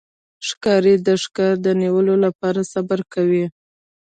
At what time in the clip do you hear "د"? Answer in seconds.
1.07-1.07, 1.65-1.67